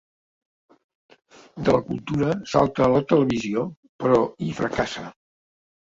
[1.67, 3.67] De la cultura salta a la televisió,
[4.05, 5.05] però hi fracassa.